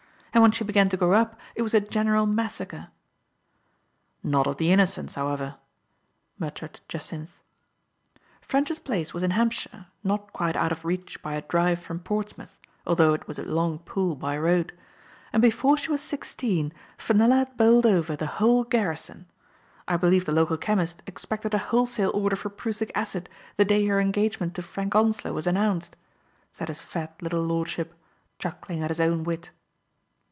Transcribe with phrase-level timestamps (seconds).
[0.33, 2.87] And when she began to grow up it was a general massacre."
[4.23, 5.57] "Not of the innocents, however,"
[6.39, 7.41] muttered Jacynth.
[8.41, 12.57] "Ffrench's place was in Hampshire, not quite out of reach by a drive from Portsmouth,
[12.87, 14.71] al though it was a long pull by road.
[15.33, 19.25] And before she was sixteen, Fenella had bowled over the whole garrison.
[19.85, 23.27] I believe the local chemist ex pected a wholesale order for prussic acid
[23.57, 25.91] the day her engagement to Frank Onslow was an nounced,"
[26.53, 27.93] said his fat little lordship,
[28.39, 29.51] chuckling at his own wit.